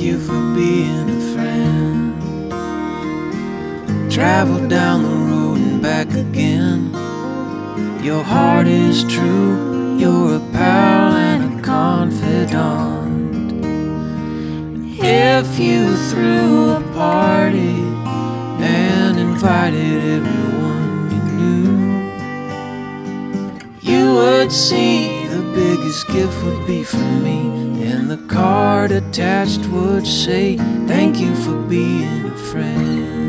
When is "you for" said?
0.00-0.54, 31.18-31.56